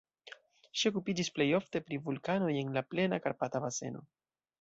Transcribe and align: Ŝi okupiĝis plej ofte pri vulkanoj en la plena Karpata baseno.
Ŝi 0.83 0.87
okupiĝis 0.91 1.29
plej 1.35 1.45
ofte 1.57 1.81
pri 1.89 1.99
vulkanoj 2.07 2.49
en 2.63 2.73
la 2.79 2.83
plena 2.95 3.21
Karpata 3.27 3.63
baseno. 3.67 4.03